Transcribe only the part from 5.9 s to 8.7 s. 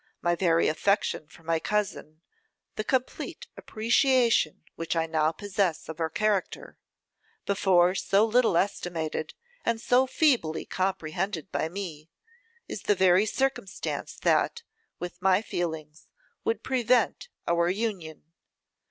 her character, before so little